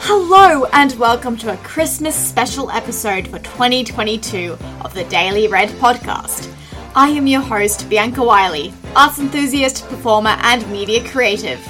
Hello, 0.00 0.66
and 0.72 0.92
welcome 0.98 1.36
to 1.38 1.52
a 1.52 1.56
Christmas 1.58 2.14
special 2.14 2.70
episode 2.70 3.26
for 3.26 3.38
2022 3.40 4.56
of 4.82 4.94
the 4.94 5.04
Daily 5.04 5.48
Red 5.48 5.70
podcast. 5.70 6.52
I 6.94 7.08
am 7.08 7.26
your 7.26 7.40
host, 7.40 7.88
Bianca 7.88 8.22
Wylie, 8.22 8.72
arts 8.94 9.18
enthusiast, 9.18 9.88
performer, 9.88 10.36
and 10.42 10.68
media 10.70 11.02
creative. 11.08 11.60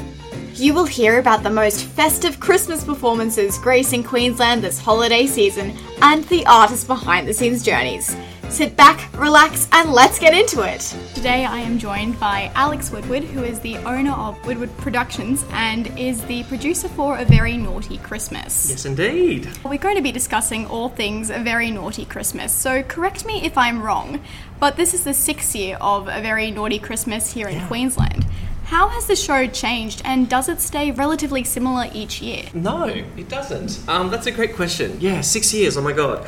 You 0.55 0.75
will 0.75 0.85
hear 0.85 1.19
about 1.19 1.43
the 1.43 1.51
most 1.51 1.85
festive 1.85 2.39
Christmas 2.39 2.85
performances 2.85 3.59
gracing 3.59 4.03
Queensland 4.03 4.63
this 4.63 4.79
holiday 4.79 5.27
season 5.27 5.77
and 6.03 6.25
the 6.25 6.45
artists 6.47 6.85
behind 6.85 7.27
the 7.27 7.33
scenes 7.33 7.63
journeys. 7.63 8.15
Sit 8.49 8.77
back, 8.77 9.13
relax, 9.19 9.69
and 9.73 9.93
let's 9.93 10.19
get 10.19 10.33
into 10.33 10.63
it. 10.63 10.81
Today 11.15 11.45
I 11.45 11.59
am 11.59 11.79
joined 11.79 12.19
by 12.19 12.51
Alex 12.55 12.91
Woodward, 12.91 13.25
who 13.25 13.43
is 13.43 13.61
the 13.61 13.77
owner 13.79 14.13
of 14.13 14.43
Woodward 14.47 14.75
Productions 14.79 15.45
and 15.51 15.87
is 15.99 16.25
the 16.25 16.43
producer 16.45 16.89
for 16.89 17.19
A 17.19 17.25
Very 17.25 17.57
Naughty 17.57 17.99
Christmas. 17.99 18.71
Yes, 18.71 18.87
indeed. 18.87 19.49
We're 19.65 19.79
going 19.79 19.97
to 19.97 20.03
be 20.03 20.13
discussing 20.13 20.67
all 20.67 20.89
things 20.89 21.29
A 21.29 21.41
Very 21.41 21.71
Naughty 21.71 22.05
Christmas, 22.05 22.53
so 22.53 22.83
correct 22.85 23.27
me 23.27 23.45
if 23.45 23.59
I'm 23.59 23.83
wrong, 23.83 24.23
but 24.59 24.77
this 24.77 24.95
is 24.95 25.05
the 25.05 25.15
sixth 25.15 25.55
year 25.55 25.77
of 25.81 26.09
A 26.09 26.23
Very 26.23 26.51
Naughty 26.51 26.79
Christmas 26.79 27.33
here 27.33 27.49
in 27.49 27.67
Queensland. 27.67 28.26
How 28.67 28.89
has 28.89 29.07
the 29.07 29.15
show 29.15 29.47
changed 29.47 30.03
and 30.05 30.29
does 30.29 30.49
it 30.49 30.61
stay 30.61 30.91
relatively 30.91 31.45
similar 31.45 31.87
each 31.95 32.21
year? 32.21 32.47
No, 32.53 32.87
it 32.87 33.29
doesn't. 33.29 33.81
Um, 33.89 34.11
that's 34.11 34.27
a 34.27 34.33
great 34.33 34.57
question. 34.57 34.97
Yeah, 35.01 35.21
six 35.21 35.55
years. 35.55 35.77
Oh 35.77 35.83
my 35.83 35.93
god. 35.93 36.27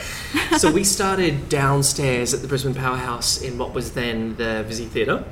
so 0.57 0.71
we 0.71 0.85
started 0.99 1.49
downstairs 1.49 2.33
at 2.33 2.41
the 2.41 2.47
Brisbane 2.47 2.75
Powerhouse 2.75 3.43
in 3.43 3.59
what 3.59 3.75
was 3.75 3.95
then 3.95 4.37
the 4.37 4.63
Visy 4.69 4.85
Theatre, 4.85 5.25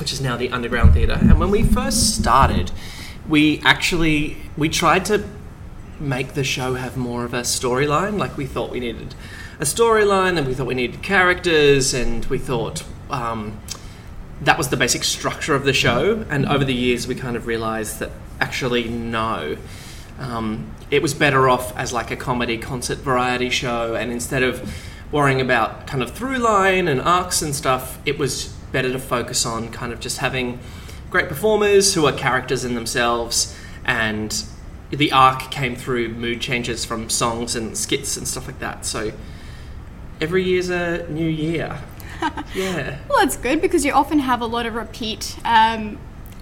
which 0.00 0.12
is 0.12 0.20
now 0.20 0.36
the 0.36 0.50
Underground 0.50 0.94
Theatre. 0.94 1.16
And 1.20 1.38
when 1.38 1.52
we 1.52 1.62
first 1.62 2.16
started, 2.16 2.72
we 3.28 3.60
actually 3.60 4.36
we 4.56 4.68
tried 4.68 5.04
to 5.04 5.24
make 6.00 6.34
the 6.34 6.42
show 6.42 6.74
have 6.74 6.96
more 6.96 7.24
of 7.24 7.34
a 7.34 7.42
storyline. 7.42 8.18
Like 8.18 8.36
we 8.36 8.46
thought 8.46 8.72
we 8.72 8.80
needed 8.80 9.14
a 9.60 9.64
storyline, 9.64 10.36
and 10.38 10.48
we 10.48 10.54
thought 10.54 10.66
we 10.66 10.74
needed 10.74 11.04
characters, 11.04 11.94
and 11.94 12.24
we 12.26 12.38
thought. 12.38 12.82
Um, 13.10 13.60
that 14.42 14.58
was 14.58 14.68
the 14.68 14.76
basic 14.76 15.04
structure 15.04 15.54
of 15.54 15.64
the 15.64 15.72
show. 15.72 16.24
And 16.28 16.46
over 16.46 16.64
the 16.64 16.74
years, 16.74 17.06
we 17.06 17.14
kind 17.14 17.36
of 17.36 17.46
realized 17.46 18.00
that 18.00 18.10
actually, 18.40 18.88
no. 18.88 19.56
Um, 20.18 20.74
it 20.90 21.00
was 21.02 21.14
better 21.14 21.48
off 21.48 21.76
as 21.76 21.92
like 21.92 22.10
a 22.10 22.16
comedy 22.16 22.58
concert 22.58 22.98
variety 22.98 23.50
show. 23.50 23.94
And 23.94 24.10
instead 24.10 24.42
of 24.42 24.74
worrying 25.12 25.40
about 25.40 25.86
kind 25.86 26.02
of 26.02 26.12
through 26.12 26.38
line 26.38 26.88
and 26.88 27.00
arcs 27.00 27.42
and 27.42 27.54
stuff, 27.54 27.98
it 28.04 28.18
was 28.18 28.48
better 28.72 28.92
to 28.92 28.98
focus 28.98 29.46
on 29.46 29.70
kind 29.70 29.92
of 29.92 30.00
just 30.00 30.18
having 30.18 30.58
great 31.10 31.28
performers 31.28 31.94
who 31.94 32.06
are 32.06 32.12
characters 32.12 32.64
in 32.64 32.74
themselves. 32.74 33.56
And 33.84 34.44
the 34.90 35.12
arc 35.12 35.50
came 35.50 35.76
through 35.76 36.08
mood 36.10 36.40
changes 36.40 36.84
from 36.84 37.08
songs 37.10 37.54
and 37.54 37.76
skits 37.76 38.16
and 38.16 38.26
stuff 38.26 38.46
like 38.46 38.58
that. 38.58 38.84
So 38.84 39.12
every 40.20 40.44
year's 40.44 40.68
a 40.68 41.06
new 41.08 41.28
year. 41.28 41.78
yeah. 42.54 42.98
Well, 43.08 43.18
that's 43.20 43.36
good 43.36 43.60
because 43.60 43.84
you 43.84 43.92
often 43.92 44.18
have 44.20 44.40
a 44.40 44.46
lot 44.46 44.66
of 44.66 44.74
repeat 44.74 45.36
um, 45.44 45.98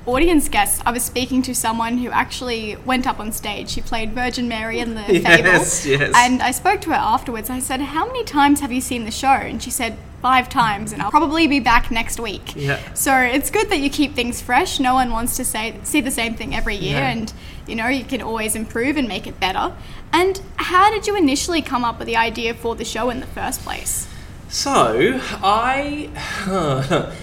audience 0.07 0.49
guests. 0.49 0.83
I 0.85 0.93
was 0.93 1.03
speaking 1.05 1.43
to 1.43 1.55
someone 1.55 1.99
who 1.99 2.11
actually 2.11 2.77
went 2.87 3.07
up 3.07 3.21
on 3.21 3.33
stage. 3.33 3.71
She 3.71 3.81
played 3.81 4.13
Virgin 4.13 4.49
Mary 4.49 4.79
in 4.81 4.95
the 4.95 5.03
Yes, 5.13 5.85
Fable. 5.85 6.01
yes. 6.03 6.13
And 6.17 6.43
I 6.43 6.51
spoke 6.51 6.81
to 6.83 6.91
her 6.91 6.95
afterwards. 6.97 7.51
I 7.51 7.59
said, 7.61 7.81
How 7.81 8.07
many 8.07 8.25
times 8.25 8.61
have 8.61 8.73
you 8.73 8.81
seen 8.81 9.05
the 9.05 9.11
show? 9.11 9.29
And 9.29 9.63
she 9.63 9.71
said, 9.71 9.97
Five 10.23 10.51
times, 10.51 10.93
and 10.93 11.01
I'll 11.01 11.11
probably 11.11 11.47
be 11.47 11.61
back 11.61 11.91
next 11.91 12.21
week. 12.21 12.55
Yeah. 12.55 12.79
So 12.93 13.17
it's 13.19 13.51
good 13.51 13.71
that 13.71 13.79
you 13.79 13.89
keep 13.89 14.15
things 14.15 14.43
fresh. 14.43 14.79
No 14.79 14.93
one 14.93 15.11
wants 15.13 15.35
to 15.39 15.47
say 15.47 15.75
see 15.83 16.03
the 16.03 16.11
same 16.11 16.35
thing 16.35 16.55
every 16.55 16.77
year, 16.77 16.99
Yeah. 16.99 17.11
and 17.13 17.33
you 17.67 17.75
know 17.75 17.89
you 17.89 18.05
can 18.05 18.21
always 18.21 18.55
improve 18.55 18.99
and 18.99 19.09
make 19.09 19.27
it 19.27 19.41
better. 19.41 19.73
And 20.13 20.39
how 20.57 20.91
did 20.91 21.07
you 21.07 21.17
initially 21.17 21.63
come 21.63 21.85
up 21.87 21.99
with 21.99 22.07
the 22.07 22.17
idea 22.17 22.53
for 22.53 22.75
the 22.77 22.85
show 22.85 23.09
in 23.09 23.21
the 23.21 23.27
first 23.29 23.63
place? 23.63 24.09
So 24.51 25.21
I, 25.45 26.11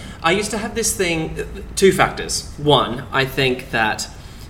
I 0.22 0.32
used 0.32 0.50
to 0.52 0.58
have 0.58 0.74
this 0.74 0.96
thing. 0.96 1.36
Two 1.76 1.92
factors. 1.92 2.50
One, 2.56 3.04
I 3.12 3.26
think 3.26 3.70
that 3.70 4.08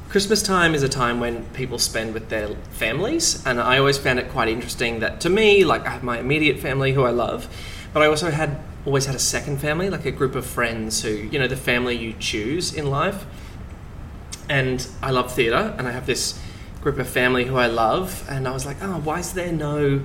Christmas 0.08 0.44
time 0.44 0.76
is 0.76 0.84
a 0.84 0.88
time 0.88 1.18
when 1.18 1.44
people 1.46 1.80
spend 1.80 2.14
with 2.14 2.28
their 2.28 2.54
families, 2.70 3.44
and 3.44 3.60
I 3.60 3.78
always 3.78 3.98
found 3.98 4.20
it 4.20 4.30
quite 4.30 4.48
interesting 4.48 5.00
that 5.00 5.20
to 5.22 5.28
me, 5.28 5.64
like 5.64 5.86
I 5.86 5.90
have 5.90 6.04
my 6.04 6.20
immediate 6.20 6.60
family 6.60 6.92
who 6.92 7.02
I 7.02 7.10
love, 7.10 7.52
but 7.92 8.00
I 8.00 8.06
also 8.06 8.30
had 8.30 8.60
always 8.86 9.06
had 9.06 9.16
a 9.16 9.20
second 9.20 9.58
family, 9.58 9.90
like 9.90 10.06
a 10.06 10.12
group 10.12 10.36
of 10.36 10.46
friends 10.46 11.02
who, 11.02 11.10
you 11.10 11.38
know, 11.40 11.48
the 11.48 11.56
family 11.56 11.96
you 11.96 12.14
choose 12.20 12.72
in 12.72 12.88
life. 12.88 13.26
And 14.48 14.86
I 15.02 15.10
love 15.10 15.34
theatre, 15.34 15.74
and 15.76 15.88
I 15.88 15.90
have 15.90 16.06
this 16.06 16.40
group 16.80 17.00
of 17.00 17.08
family 17.08 17.46
who 17.46 17.56
I 17.56 17.66
love, 17.66 18.24
and 18.30 18.46
I 18.46 18.52
was 18.52 18.64
like, 18.64 18.76
oh, 18.80 19.00
why 19.00 19.18
is 19.18 19.32
there 19.32 19.52
no 19.52 20.00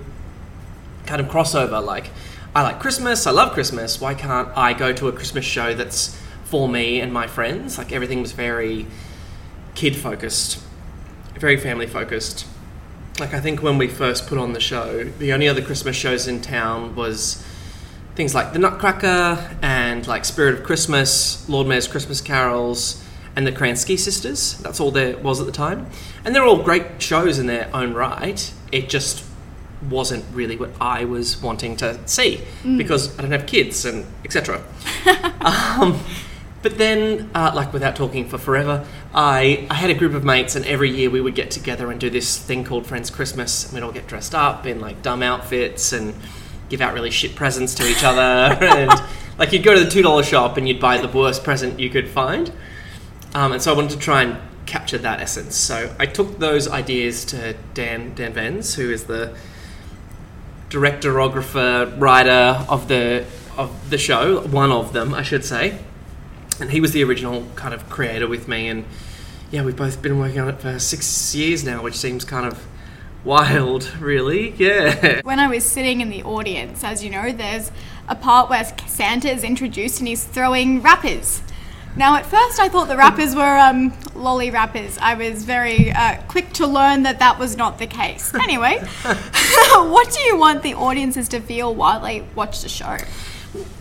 kind 1.06 1.22
of 1.22 1.28
crossover. 1.28 1.84
Like, 1.84 2.10
I 2.56 2.62
like 2.62 2.80
Christmas, 2.80 3.26
I 3.26 3.32
love 3.32 3.54
Christmas. 3.54 4.00
Why 4.00 4.14
can't 4.14 4.48
I 4.56 4.74
go 4.74 4.94
to 4.94 5.08
a 5.08 5.12
Christmas 5.12 5.44
show 5.44 5.74
that's 5.74 6.16
for 6.44 6.70
me 6.70 7.02
and 7.02 7.12
my 7.12 7.26
friends? 7.26 7.80
Like, 7.80 7.92
everything 7.92 8.22
was 8.22 8.32
very 8.32 8.86
kid 9.74 9.96
focused, 9.96 10.62
very 11.40 11.58
family 11.58 11.88
focused. 11.88 12.46
Like, 13.20 13.34
I 13.34 13.40
think 13.40 13.64
when 13.64 13.80
we 13.80 13.88
first 13.88 14.28
put 14.28 14.38
on 14.38 14.54
the 14.54 14.60
show, 14.60 15.06
the 15.18 15.34
only 15.34 15.48
other 15.48 15.64
Christmas 15.64 15.96
shows 15.96 16.28
in 16.28 16.42
town 16.42 16.96
was 16.96 17.44
things 18.14 18.36
like 18.36 18.54
The 18.54 18.60
Nutcracker 18.60 19.58
and 19.64 20.06
like 20.06 20.24
Spirit 20.24 20.54
of 20.54 20.64
Christmas, 20.64 21.50
Lord 21.50 21.66
Mayor's 21.66 21.88
Christmas 21.88 22.22
Carols, 22.22 23.04
and 23.36 23.48
the 23.48 23.52
Kransky 23.52 23.98
Sisters. 23.98 24.60
That's 24.60 24.80
all 24.80 24.92
there 24.92 25.18
was 25.18 25.40
at 25.40 25.48
the 25.48 25.52
time. 25.52 25.88
And 26.24 26.36
they're 26.36 26.46
all 26.46 26.62
great 26.62 27.02
shows 27.02 27.40
in 27.40 27.48
their 27.48 27.68
own 27.74 27.96
right. 27.96 28.54
It 28.72 28.90
just 28.90 29.26
wasn't 29.90 30.26
really 30.34 30.56
what 30.56 30.72
I 30.80 31.06
was 31.06 31.42
wanting 31.42 31.76
to 31.78 32.00
see 32.08 32.42
because 32.78 33.18
I 33.18 33.22
don't 33.22 33.32
have 33.32 33.46
kids 33.46 33.86
and 33.86 34.06
etc. 34.24 34.64
um, 35.42 36.00
but 36.64 36.78
then, 36.78 37.30
uh, 37.36 37.52
like 37.54 37.74
without 37.74 37.96
talking 37.98 38.28
for 38.28 38.38
forever, 38.38 38.88
I, 39.14 39.68
I 39.70 39.74
had 39.74 39.90
a 39.90 39.94
group 39.94 40.14
of 40.14 40.24
mates, 40.24 40.56
and 40.56 40.66
every 40.66 40.90
year 40.90 41.10
we 41.10 41.20
would 41.20 41.36
get 41.36 41.52
together 41.52 41.92
and 41.92 42.00
do 42.00 42.10
this 42.10 42.38
thing 42.38 42.64
called 42.64 42.88
Friends 42.88 43.10
Christmas. 43.10 43.66
And 43.66 43.74
we'd 43.74 43.84
all 43.84 43.92
get 43.92 44.08
dressed 44.08 44.34
up 44.34 44.66
in 44.66 44.80
like 44.80 45.02
dumb 45.02 45.22
outfits 45.22 45.92
and 45.92 46.16
give 46.70 46.80
out 46.80 46.94
really 46.94 47.12
shit 47.12 47.36
presents 47.36 47.76
to 47.76 47.88
each 47.88 48.04
other. 48.04 48.22
and 48.66 48.90
like 49.38 49.52
you'd 49.52 49.64
go 49.64 49.74
to 49.74 49.84
the 49.84 49.92
two 49.92 50.02
dollar 50.02 50.24
shop 50.24 50.56
and 50.56 50.66
you'd 50.66 50.80
buy 50.80 50.98
the 50.98 51.10
worst 51.10 51.44
present 51.44 51.82
you 51.82 51.90
could 51.90 52.08
find. 52.08 52.52
Um, 53.36 53.52
and 53.52 53.62
so 53.62 53.74
I 53.74 53.76
wanted 53.76 53.92
to 53.92 54.00
try 54.00 54.24
and 54.24 54.38
capture 54.66 54.98
that 55.00 55.20
essence. 55.20 55.58
So 55.58 55.94
I 56.00 56.06
took 56.06 56.40
those 56.40 56.70
ideas 56.70 57.26
to 57.26 57.56
Dan 57.74 58.16
Dan 58.16 58.32
Vens, 58.32 58.76
who 58.76 58.90
is 58.90 59.04
the 59.04 59.36
directorographer, 60.74 62.00
writer 62.00 62.66
of 62.68 62.88
the 62.88 63.26
of 63.56 63.92
the 63.92 63.98
show, 64.00 64.42
one 64.48 64.72
of 64.72 64.94
them, 64.94 65.14
I 65.14 65.22
should 65.22 65.46
say. 65.46 65.78
And 66.60 66.72
he 66.72 66.82
was 66.82 66.92
the 66.92 67.04
original 67.04 67.46
kind 67.56 67.74
of 67.74 67.88
creator 67.90 68.28
with 68.28 68.48
me, 68.48 68.68
and 68.68 68.86
yeah, 69.52 69.64
we've 69.64 69.76
both 69.76 70.02
been 70.02 70.18
working 70.18 70.40
on 70.40 70.50
it 70.50 70.60
for 70.60 70.80
six 70.80 71.36
years 71.36 71.64
now, 71.64 71.84
which 71.84 71.96
seems 71.96 72.26
kind 72.26 72.48
of 72.48 72.66
wild, 73.24 73.96
really. 74.00 74.52
Yeah. 74.52 75.22
When 75.24 75.40
I 75.40 75.48
was 75.48 75.64
sitting 75.64 76.02
in 76.02 76.10
the 76.10 76.24
audience, 76.24 76.84
as 76.84 77.04
you 77.04 77.12
know, 77.12 77.32
there's 77.32 77.72
a 78.08 78.16
part 78.16 78.50
where 78.50 78.66
Santa 78.88 79.30
is 79.30 79.44
introduced 79.44 80.00
and 80.00 80.08
he's 80.08 80.24
throwing 80.24 80.82
wrappers. 80.82 81.42
Now, 81.96 82.16
at 82.16 82.26
first, 82.26 82.60
I 82.60 82.70
thought 82.70 82.88
the 82.88 82.98
wrappers 82.98 83.36
were 83.36 83.58
um, 83.58 83.94
lolly 84.16 84.50
wrappers. 84.50 84.98
I 84.98 85.14
was 85.14 85.44
very 85.46 85.92
uh, 85.92 86.22
quick 86.28 86.52
to 86.54 86.66
learn 86.66 87.04
that 87.04 87.20
that 87.20 87.38
was 87.38 87.56
not 87.56 87.78
the 87.78 87.88
case. 87.88 88.34
Anyway, 88.44 88.78
what 89.74 90.12
do 90.12 90.20
you 90.22 90.38
want 90.38 90.64
the 90.64 90.74
audiences 90.74 91.30
to 91.30 91.40
feel 91.40 91.74
while 91.74 92.02
they 92.02 92.22
watch 92.36 92.62
the 92.62 92.68
show? 92.68 92.98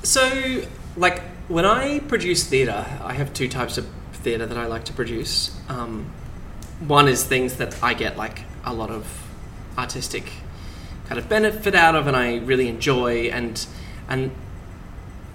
So, 0.05 0.63
like, 0.97 1.21
when 1.49 1.65
I 1.65 1.99
produce 1.99 2.47
theatre, 2.47 2.87
I 3.03 3.15
have 3.15 3.35
two 3.35 3.49
types 3.49 3.77
of 3.77 3.89
theatre 4.13 4.47
that 4.47 4.57
I 4.57 4.67
like 4.67 4.85
to 4.85 4.93
produce. 4.93 5.51
Um, 5.69 6.13
one 6.87 7.09
is 7.09 7.25
things 7.25 7.57
that 7.57 7.83
I 7.83 7.95
get 7.95 8.17
like 8.17 8.43
a 8.65 8.73
lot 8.73 8.91
of 8.91 9.07
artistic 9.77 10.31
kind 11.07 11.19
of 11.19 11.29
benefit 11.29 11.75
out 11.75 11.97
of, 11.97 12.07
and 12.07 12.17
I 12.17 12.37
really 12.39 12.69
enjoy, 12.69 13.31
and 13.31 13.67
and 14.09 14.31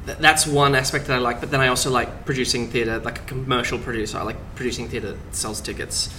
th- 0.08 0.18
that's 0.18 0.48
one 0.48 0.74
aspect 0.74 1.06
that 1.08 1.18
I 1.18 1.20
like. 1.20 1.40
But 1.40 1.52
then 1.52 1.62
I 1.62 1.68
also 1.68 1.92
like 1.92 2.26
producing 2.26 2.70
theatre, 2.70 2.98
like 3.00 3.20
a 3.20 3.24
commercial 3.24 3.78
producer. 3.78 4.18
I 4.18 4.24
like 4.24 4.56
producing 4.56 4.90
theatre 4.90 5.12
that 5.12 5.36
sells 5.36 5.62
tickets. 5.62 6.10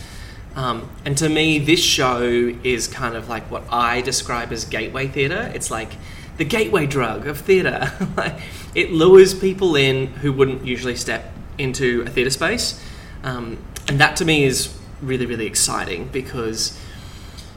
Um, 0.55 0.91
and 1.05 1.17
to 1.19 1.29
me, 1.29 1.59
this 1.59 1.83
show 1.83 2.23
is 2.23 2.87
kind 2.87 3.17
of 3.17 3.29
like 3.29 3.51
what 3.51 3.65
I 3.71 4.01
describe 4.03 4.53
as 4.53 4.65
gateway 4.65 5.09
theatre. 5.09 5.51
It's 5.55 5.71
like 5.71 5.93
the 6.37 6.45
gateway 6.45 6.87
drug 6.87 7.27
of 7.27 7.39
theatre. 7.39 7.93
It 8.75 8.93
lures 8.93 9.35
people 9.35 9.75
in 9.77 10.07
who 10.07 10.33
wouldn't 10.33 10.65
usually 10.65 10.95
step 10.95 11.33
into 11.57 12.03
a 12.03 12.11
theatre 12.11 12.31
space. 12.31 12.81
Um, 13.25 13.59
and 13.89 13.99
that 13.99 14.15
to 14.17 14.25
me 14.25 14.45
is 14.45 14.73
really, 15.01 15.27
really 15.27 15.47
exciting 15.47 16.09
because, 16.09 16.79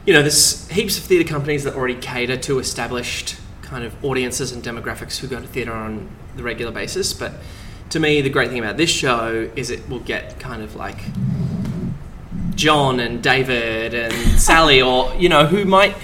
you 0.06 0.13
know, 0.13 0.22
there's 0.22 0.68
heaps 0.69 0.98
of 0.98 1.04
theatre 1.04 1.28
companies 1.28 1.63
that 1.66 1.75
already 1.75 1.95
cater 1.95 2.38
to 2.38 2.60
established 2.60 3.36
kind 3.62 3.83
of 3.83 4.04
audiences 4.04 4.51
and 4.51 4.63
demographics 4.63 5.19
who 5.19 5.28
go 5.28 5.39
to 5.39 5.48
theatre 5.48 5.74
on 5.74 6.10
the 6.36 6.44
regular 6.44 6.72
basis. 6.72 7.13
But 7.13 7.33
to 7.89 8.00
me, 8.00 8.22
the 8.22 8.30
great 8.30 8.50
thing 8.50 8.60
about 8.60 8.78
this 8.78 8.89
show 8.89 9.50
is 9.56 9.69
it 9.69 9.88
will 9.89 10.00
get 10.00 10.39
kind 10.39 10.62
of 10.62 10.75
like 10.75 10.98
John 12.56 13.00
and 13.00 13.22
David 13.22 13.94
and 13.94 14.13
Sally, 14.39 14.81
or 14.81 15.13
you 15.16 15.30
know, 15.30 15.45
who 15.45 15.66
might, 15.66 15.95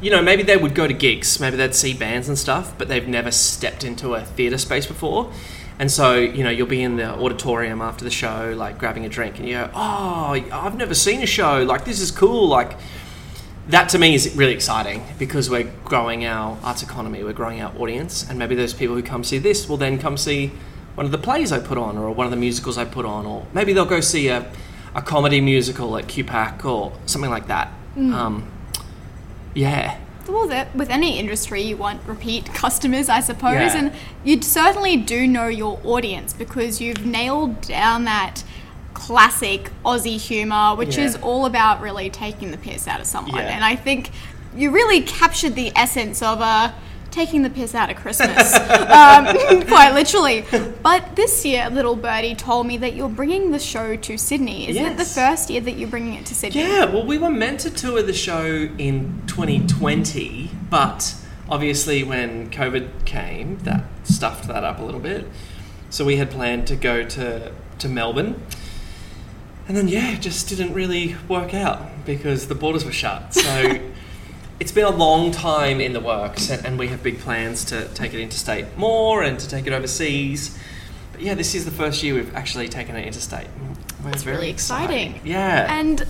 you 0.00 0.10
know, 0.10 0.22
maybe 0.22 0.42
they 0.42 0.56
would 0.56 0.74
go 0.74 0.86
to 0.86 0.94
gigs, 0.94 1.40
maybe 1.40 1.56
they'd 1.56 1.74
see 1.74 1.94
bands 1.94 2.28
and 2.28 2.38
stuff, 2.38 2.76
but 2.76 2.88
they've 2.88 3.08
never 3.08 3.30
stepped 3.30 3.84
into 3.84 4.14
a 4.14 4.22
theatre 4.22 4.58
space 4.58 4.86
before. 4.86 5.32
And 5.78 5.90
so, 5.90 6.16
you 6.16 6.44
know, 6.44 6.50
you'll 6.50 6.66
be 6.66 6.82
in 6.82 6.96
the 6.96 7.08
auditorium 7.08 7.80
after 7.80 8.04
the 8.04 8.10
show, 8.10 8.54
like 8.56 8.78
grabbing 8.78 9.04
a 9.04 9.08
drink, 9.08 9.38
and 9.38 9.48
you 9.48 9.54
go, 9.54 9.70
"Oh, 9.74 10.38
I've 10.52 10.76
never 10.76 10.94
seen 10.94 11.22
a 11.22 11.26
show 11.26 11.62
like 11.64 11.84
this. 11.84 12.00
Is 12.00 12.10
cool." 12.10 12.46
Like 12.46 12.76
that 13.68 13.88
to 13.90 13.98
me 13.98 14.14
is 14.14 14.34
really 14.36 14.52
exciting 14.52 15.04
because 15.18 15.48
we're 15.48 15.70
growing 15.84 16.24
our 16.24 16.58
arts 16.62 16.82
economy, 16.82 17.22
we're 17.22 17.32
growing 17.32 17.60
our 17.60 17.72
audience, 17.78 18.28
and 18.28 18.38
maybe 18.38 18.54
those 18.54 18.74
people 18.74 18.94
who 18.96 19.02
come 19.02 19.22
see 19.24 19.38
this 19.38 19.68
will 19.68 19.76
then 19.76 19.98
come 19.98 20.16
see 20.16 20.52
one 20.94 21.06
of 21.06 21.12
the 21.12 21.18
plays 21.18 21.52
I 21.52 21.58
put 21.58 21.78
on, 21.78 21.96
or 21.96 22.10
one 22.12 22.26
of 22.26 22.30
the 22.30 22.36
musicals 22.36 22.76
I 22.76 22.84
put 22.84 23.06
on, 23.06 23.24
or 23.24 23.46
maybe 23.54 23.72
they'll 23.72 23.84
go 23.86 24.00
see 24.00 24.28
a, 24.28 24.52
a 24.94 25.00
comedy 25.00 25.40
musical 25.40 25.96
at 25.96 26.06
QPAC 26.06 26.64
or 26.64 26.92
something 27.06 27.30
like 27.30 27.46
that. 27.46 27.72
Um, 27.96 28.50
yeah. 29.54 29.98
Well, 30.28 30.46
with 30.74 30.90
any 30.90 31.18
industry, 31.18 31.62
you 31.62 31.76
want 31.76 32.00
repeat 32.06 32.46
customers, 32.54 33.08
I 33.08 33.20
suppose, 33.20 33.54
Yeah. 33.54 33.76
and 33.76 33.92
you 34.24 34.40
certainly 34.42 34.96
do 34.96 35.26
know 35.26 35.48
your 35.48 35.80
audience 35.84 36.32
because 36.32 36.80
you've 36.80 37.04
nailed 37.06 37.60
down 37.62 38.04
that 38.04 38.44
classic 39.06 39.70
Aussie 39.84 40.18
humour, 40.18 40.76
which 40.76 40.96
Yeah. 40.96 41.04
is 41.06 41.16
all 41.16 41.46
about 41.46 41.80
really 41.80 42.08
taking 42.10 42.50
the 42.52 42.56
piss 42.56 42.86
out 42.86 43.00
of 43.00 43.06
someone. 43.06 43.36
Yeah. 43.42 43.54
And 43.56 43.64
I 43.64 43.74
think 43.74 44.10
you 44.56 44.70
really 44.70 45.00
captured 45.02 45.54
the 45.54 45.72
essence 45.74 46.22
of 46.22 46.40
uh, 46.40 46.70
taking 47.10 47.42
the 47.42 47.50
piss 47.50 47.74
out 47.74 47.90
of 47.90 47.96
Christmas, 47.96 48.54
um, 49.00 49.24
quite 49.66 49.90
literally. 49.92 50.44
But 50.82 51.16
this 51.16 51.44
year, 51.44 51.68
little 51.68 51.96
birdie 51.96 52.34
told 52.36 52.66
me 52.66 52.76
that 52.78 52.94
you're 52.94 53.08
bringing 53.08 53.50
the 53.50 53.58
show 53.58 53.96
to 53.96 54.16
Sydney. 54.16 54.68
Is 54.68 54.76
it 54.76 54.96
the 54.96 55.04
first 55.04 55.50
year 55.50 55.60
that 55.62 55.72
you're 55.72 55.90
bringing 55.90 56.14
it 56.14 56.26
to 56.26 56.34
Sydney? 56.34 56.60
Yeah, 56.60 56.84
well, 56.84 57.04
we 57.04 57.18
were 57.18 57.30
meant 57.30 57.60
to 57.60 57.70
tour 57.70 58.02
the 58.02 58.12
show 58.12 58.46
in 58.78 59.22
2020, 59.26 60.50
but 60.70 61.14
obviously 61.48 62.04
when 62.04 62.50
COVID 62.50 63.04
came, 63.04 63.58
that 63.64 63.84
stuffed 64.04 64.46
that 64.48 64.62
up 64.64 64.78
a 64.78 64.84
little 64.84 65.00
bit. 65.00 65.26
So 65.90 66.04
we 66.04 66.16
had 66.16 66.30
planned 66.30 66.66
to 66.68 66.76
go 66.76 67.04
to, 67.04 67.52
to 67.80 67.88
Melbourne. 67.88 68.40
And 69.68 69.76
then, 69.76 69.88
yeah, 69.88 70.12
it 70.12 70.20
just 70.20 70.48
didn't 70.48 70.74
really 70.74 71.16
work 71.28 71.54
out 71.54 71.80
because 72.04 72.48
the 72.48 72.54
borders 72.54 72.84
were 72.84 72.92
shut. 72.92 73.32
So 73.32 73.78
it's 74.60 74.72
been 74.72 74.84
a 74.84 74.90
long 74.90 75.30
time 75.30 75.80
in 75.80 75.92
the 75.92 76.00
works, 76.00 76.50
and, 76.50 76.64
and 76.66 76.78
we 76.78 76.88
have 76.88 77.02
big 77.02 77.20
plans 77.20 77.64
to 77.66 77.86
take 77.94 78.12
it 78.12 78.20
interstate 78.20 78.76
more 78.76 79.22
and 79.22 79.38
to 79.38 79.48
take 79.48 79.66
it 79.66 79.72
overseas. 79.72 80.58
But 81.12 81.22
yeah, 81.22 81.34
this 81.34 81.54
is 81.54 81.64
the 81.64 81.70
first 81.70 82.02
year 82.02 82.14
we've 82.14 82.34
actually 82.34 82.68
taken 82.68 82.96
it 82.96 83.06
interstate. 83.06 83.46
We're 84.02 84.10
That's 84.10 84.26
really 84.26 84.50
exciting. 84.50 85.20
Yeah. 85.24 85.72
And 85.78 86.04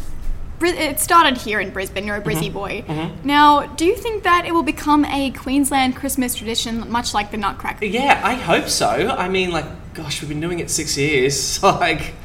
it 0.62 1.00
started 1.00 1.37
here 1.37 1.60
in 1.60 1.70
Brisbane. 1.70 2.06
You're 2.06 2.16
a 2.16 2.22
Brizzy 2.22 2.50
Mm-hmm. 2.50 2.52
boy. 2.52 2.84
Now, 3.25 3.66
do 3.66 3.84
you 3.84 3.96
think 3.96 4.22
that 4.22 4.46
it 4.46 4.52
will 4.54 4.62
become 4.62 5.04
a 5.06 5.31
Queensland 5.32 5.96
Christmas 5.96 6.34
tradition, 6.34 6.90
much 6.90 7.12
like 7.14 7.31
the 7.32 7.37
Nutcracker? 7.37 7.84
Yeah, 7.84 8.20
I 8.25 8.34
hope 8.34 8.69
so. 8.69 8.88
I 8.88 9.28
mean, 9.28 9.50
like, 9.50 9.66
gosh, 9.94 10.22
we've 10.22 10.28
been 10.28 10.40
doing 10.40 10.60
it 10.60 10.70
six 10.70 10.96
years. 10.96 11.60
Like, 11.62 12.00
it's 12.00 12.22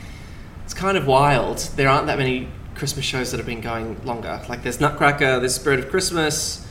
kind 0.77 0.97
of 0.97 1.05
wild. 1.05 1.57
There 1.75 1.89
aren't 1.89 2.07
that 2.07 2.17
many 2.17 2.47
Christmas 2.75 3.03
shows 3.03 3.31
that 3.31 3.37
have 3.37 3.45
been 3.45 3.61
going 3.61 4.03
longer. 4.05 4.41
Like, 4.47 4.63
there's 4.63 4.79
Nutcracker, 4.79 5.39
there's 5.39 5.55
Spirit 5.55 5.79
of 5.79 5.89
Christmas. 5.89 6.65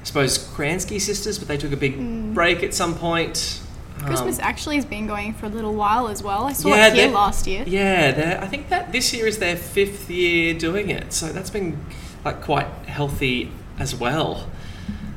I 0.00 0.04
suppose 0.04 0.38
Kransky 0.38 1.00
Sisters, 1.00 1.38
but 1.38 1.48
they 1.48 1.56
took 1.56 1.72
a 1.72 1.76
big 1.76 2.34
break 2.34 2.62
at 2.62 2.74
some 2.74 2.94
point. 2.94 3.60
Um, 4.00 4.06
Christmas 4.06 4.38
actually 4.38 4.76
has 4.76 4.84
been 4.84 5.06
going 5.06 5.34
for 5.34 5.46
a 5.46 5.48
little 5.48 5.74
while 5.74 6.08
as 6.08 6.22
well. 6.22 6.44
I 6.44 6.52
saw 6.52 6.68
yeah, 6.68 6.88
it 6.88 6.94
here 6.94 7.08
last 7.08 7.46
year. 7.46 7.64
Yeah, 7.66 8.38
I 8.42 8.46
think 8.46 8.68
that 8.68 8.92
this 8.92 9.12
year 9.12 9.26
is 9.26 9.38
their 9.38 9.56
fifth 9.56 10.08
year 10.08 10.54
doing 10.54 10.90
it, 10.90 11.12
so 11.12 11.32
that's 11.32 11.50
been 11.50 11.84
like 12.24 12.42
quite 12.42 12.68
healthy 12.86 13.50
as 13.78 13.94
well. 13.94 14.48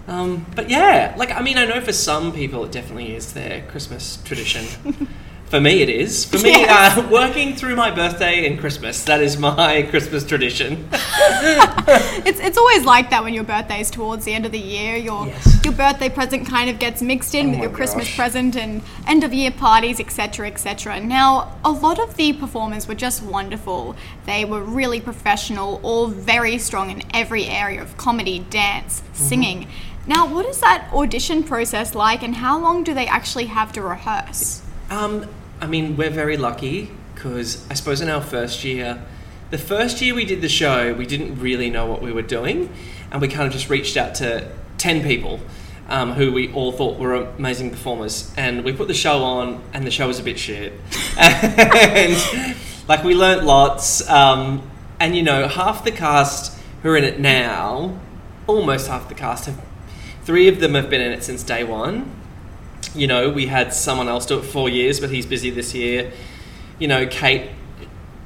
Um, 0.08 0.48
but 0.56 0.70
yeah, 0.70 1.14
like 1.16 1.32
I 1.32 1.42
mean, 1.42 1.58
I 1.58 1.66
know 1.66 1.80
for 1.80 1.94
some 1.94 2.34
people 2.34 2.66
it 2.66 2.72
definitely 2.72 3.16
is 3.16 3.34
their 3.34 3.62
Christmas 3.68 4.18
tradition. 4.24 4.66
for 5.52 5.60
me, 5.60 5.82
it 5.82 5.90
is. 5.90 6.26
For 6.26 6.40
me, 6.40 6.52
Yes. 6.52 6.98
uh, 6.98 7.08
working 7.12 7.56
through 7.56 7.76
my 7.76 7.92
birthday 7.92 8.48
and 8.48 8.58
Christmas, 8.60 9.04
that 9.04 9.22
is 9.22 9.38
my 9.38 9.82
Christmas 9.92 10.24
tradition. 10.26 10.88
It's, 12.24 12.40
it's 12.40 12.58
always 12.58 12.86
like 12.86 13.10
that 13.10 13.24
when 13.24 13.34
your 13.34 13.44
birthday 13.44 13.82
is 13.82 13.90
towards 13.92 14.24
the 14.26 14.34
end 14.34 14.46
of 14.46 14.52
the 14.52 14.60
year. 14.60 14.96
Your 14.96 15.28
Yes. 15.28 15.66
your 15.66 15.74
birthday 15.74 16.08
present 16.10 16.48
kind 16.48 16.70
of 16.70 16.80
gets 16.80 17.02
mixed 17.02 17.34
in 17.36 17.48
Oh 17.48 17.50
with 17.50 17.58
my 17.58 17.64
your 17.66 17.72
Christmas 17.74 18.16
present 18.16 18.56
and 18.56 18.82
end 19.08 19.24
of 19.24 19.34
year 19.34 19.52
parties, 19.52 20.00
etc., 20.00 20.48
etc. 20.48 21.00
Now, 21.02 21.58
a 21.66 21.72
lot 21.72 22.00
of 22.00 22.16
the 22.16 22.32
performers 22.34 22.88
were 22.88 22.96
just 22.96 23.22
wonderful. 23.24 23.96
They 24.26 24.46
were 24.46 24.62
really 24.62 25.02
professional, 25.02 25.80
all 25.84 26.08
very 26.08 26.58
strong 26.60 26.90
in 26.92 27.02
every 27.14 27.46
area 27.46 27.82
of 27.82 27.98
comedy, 27.98 28.40
dance, 28.50 29.02
Mm-hmm. 29.02 29.24
singing. 29.30 29.68
Now, 30.08 30.26
what 30.34 30.46
is 30.46 30.60
that 30.62 30.88
audition 30.94 31.44
process 31.44 31.94
like, 31.96 32.24
and 32.24 32.36
how 32.36 32.58
long 32.60 32.84
do 32.84 32.94
they 32.94 33.08
actually 33.08 33.48
have 33.48 33.72
to 33.74 33.82
rehearse? 33.82 34.62
Um, 34.90 35.26
I 35.62 35.68
mean, 35.68 35.96
we're 35.96 36.10
very 36.10 36.38
lucky 36.38 36.90
because 37.14 37.70
I 37.70 37.76
suppose 37.76 38.02
in 38.02 38.10
our 38.10 38.22
first 38.22 38.64
year, 38.64 39.06
the 39.52 39.60
first 39.60 40.02
year 40.02 40.16
we 40.16 40.26
did 40.26 40.42
the 40.42 40.50
show, 40.50 40.92
we 40.96 41.06
didn't 41.06 41.40
really 41.40 41.70
know 41.70 41.86
what 41.86 42.02
we 42.02 42.12
were 42.12 42.24
doing, 42.24 42.74
and 43.12 43.22
we 43.22 43.28
kind 43.28 43.46
of 43.46 43.54
just 43.54 43.70
reached 43.70 43.96
out 43.96 44.16
to 44.16 44.52
10 44.80 45.04
people 45.04 45.40
um, 45.88 46.14
who 46.14 46.32
we 46.32 46.52
all 46.54 46.72
thought 46.72 46.98
were 46.98 47.14
amazing 47.14 47.70
performers, 47.70 48.34
and 48.38 48.64
we 48.64 48.74
put 48.74 48.88
the 48.88 48.96
show 48.96 49.24
on, 49.24 49.62
and 49.72 49.86
the 49.86 49.92
show 49.92 50.08
was 50.08 50.18
a 50.18 50.24
bit 50.24 50.40
shit. 50.40 50.74
and 51.16 52.56
like, 52.88 53.04
we 53.04 53.14
learnt 53.14 53.44
lots, 53.44 54.10
um, 54.10 54.68
and 55.00 55.16
you 55.16 55.22
know, 55.22 55.48
half 55.48 55.84
the 55.84 55.92
cast 55.92 56.60
who 56.82 56.90
are 56.90 56.98
in 56.98 57.04
it 57.04 57.20
now, 57.20 58.00
almost 58.48 58.88
half 58.88 59.08
the 59.10 59.16
cast 59.16 59.46
have. 59.46 59.64
Three 60.24 60.48
of 60.48 60.60
them 60.60 60.74
have 60.74 60.90
been 60.90 61.02
in 61.02 61.12
it 61.12 61.24
since 61.24 61.44
day 61.44 61.64
one 61.64 62.21
you 62.96 63.08
know, 63.08 63.30
we 63.30 63.48
had 63.48 63.74
someone 63.74 64.08
else 64.08 64.26
do 64.26 64.38
it 64.40 64.42
for 64.42 64.48
four 64.48 64.70
years, 64.70 65.00
but 65.00 65.10
he's 65.10 65.26
busy 65.26 65.50
this 65.50 65.74
year. 65.74 66.12
You 66.80 66.88
know, 66.88 67.08
Kate 67.08 67.50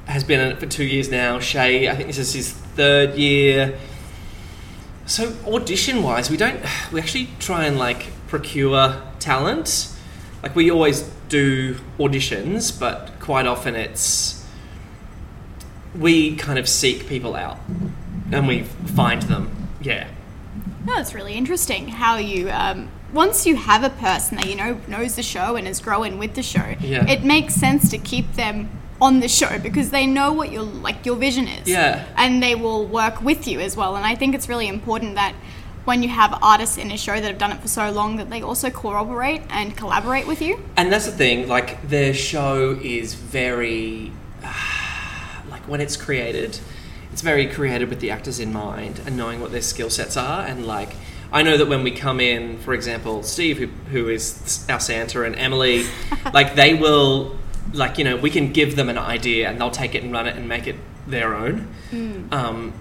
has 0.06 0.24
been 0.24 0.40
in 0.40 0.52
it 0.52 0.58
for 0.58 0.66
two 0.66 0.84
years 0.84 1.10
now. 1.10 1.38
Shay, 1.38 1.88
I 1.88 1.94
think 1.94 2.08
this 2.08 2.18
is 2.18 2.32
his 2.32 2.52
third 2.52 3.14
year. 3.14 3.78
So 5.06 5.34
audition 5.46 6.02
wise, 6.02 6.30
we 6.30 6.36
don't. 6.36 6.60
We 6.92 7.00
actually 7.00 7.28
try 7.38 7.64
and 7.64 7.78
like 7.78 8.06
procure 8.28 9.00
talent. 9.18 9.92
Like 10.42 10.56
we 10.56 10.70
always 10.70 11.02
do 11.28 11.74
auditions, 11.98 12.78
but 12.78 13.12
quite 13.20 13.46
often 13.46 13.74
it's 13.74 14.44
we 15.94 16.36
kind 16.36 16.58
of 16.58 16.68
seek 16.68 17.06
people 17.08 17.34
out 17.34 17.58
and 18.32 18.46
we 18.46 18.62
find 18.62 19.22
them. 19.22 19.68
Yeah. 19.80 20.08
No, 20.84 20.98
it's 20.98 21.14
really 21.14 21.34
interesting 21.34 21.88
how 21.88 22.16
you 22.16 22.50
um, 22.50 22.88
once 23.12 23.46
you 23.46 23.56
have 23.56 23.84
a 23.84 23.90
person 23.90 24.36
that 24.38 24.46
you 24.46 24.56
know 24.56 24.80
knows 24.88 25.16
the 25.16 25.22
show 25.22 25.56
and 25.56 25.66
is 25.66 25.80
growing 25.80 26.18
with 26.18 26.34
the 26.34 26.42
show. 26.42 26.74
Yeah. 26.80 27.08
It 27.08 27.24
makes 27.24 27.54
sense 27.54 27.90
to 27.90 27.98
keep 27.98 28.32
them 28.34 28.70
on 29.00 29.20
the 29.20 29.28
show 29.28 29.58
because 29.58 29.90
they 29.90 30.06
know 30.06 30.32
what 30.32 30.50
your 30.50 30.62
like 30.62 31.04
your 31.06 31.16
vision 31.16 31.48
is. 31.48 31.68
Yeah. 31.68 32.06
And 32.16 32.42
they 32.42 32.54
will 32.54 32.86
work 32.86 33.22
with 33.22 33.46
you 33.46 33.60
as 33.60 33.76
well. 33.76 33.96
And 33.96 34.04
I 34.04 34.14
think 34.14 34.34
it's 34.34 34.48
really 34.48 34.68
important 34.68 35.14
that 35.14 35.34
when 35.84 36.02
you 36.02 36.08
have 36.08 36.36
artists 36.42 36.78
in 36.78 36.90
a 36.90 36.96
show 36.96 37.14
that 37.14 37.24
have 37.24 37.38
done 37.38 37.52
it 37.52 37.60
for 37.60 37.68
so 37.68 37.90
long 37.92 38.16
that 38.16 38.28
they 38.28 38.42
also 38.42 38.70
cooperate 38.70 39.42
and 39.50 39.76
collaborate 39.76 40.26
with 40.26 40.42
you. 40.42 40.60
And 40.76 40.92
that's 40.92 41.06
the 41.06 41.12
thing, 41.12 41.46
like 41.46 41.88
their 41.88 42.12
show 42.12 42.78
is 42.82 43.14
very 43.14 44.12
like 45.50 45.62
when 45.68 45.80
it's 45.80 45.96
created, 45.96 46.58
it's 47.12 47.22
very 47.22 47.46
created 47.46 47.88
with 47.88 48.00
the 48.00 48.10
actors 48.10 48.40
in 48.40 48.52
mind 48.52 49.00
and 49.06 49.16
knowing 49.16 49.40
what 49.40 49.52
their 49.52 49.62
skill 49.62 49.90
sets 49.90 50.16
are 50.16 50.44
and 50.44 50.66
like 50.66 50.90
I 51.32 51.42
know 51.42 51.56
that 51.56 51.66
when 51.66 51.82
we 51.82 51.90
come 51.90 52.20
in, 52.20 52.58
for 52.58 52.72
example, 52.72 53.22
Steve, 53.22 53.58
who, 53.58 53.66
who 53.66 54.08
is 54.08 54.64
our 54.68 54.80
Santa, 54.80 55.22
and 55.22 55.36
Emily, 55.36 55.84
like 56.32 56.54
they 56.54 56.74
will, 56.74 57.36
like 57.72 57.98
you 57.98 58.04
know, 58.04 58.16
we 58.16 58.30
can 58.30 58.52
give 58.52 58.76
them 58.76 58.88
an 58.88 58.98
idea 58.98 59.48
and 59.48 59.60
they'll 59.60 59.70
take 59.70 59.94
it 59.94 60.02
and 60.02 60.12
run 60.12 60.26
it 60.26 60.36
and 60.36 60.48
make 60.48 60.66
it 60.66 60.76
their 61.06 61.34
own. 61.34 61.68
Um, 62.32 62.72